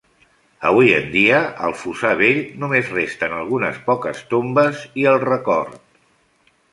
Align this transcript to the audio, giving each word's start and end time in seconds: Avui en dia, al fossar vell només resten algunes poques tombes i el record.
Avui 0.67 0.87
en 0.99 1.03
dia, 1.15 1.41
al 1.67 1.75
fossar 1.81 2.13
vell 2.21 2.39
només 2.63 2.89
resten 2.95 3.35
algunes 3.41 3.77
poques 3.91 4.23
tombes 4.33 4.81
i 5.03 5.09
el 5.15 5.21
record. 5.25 5.77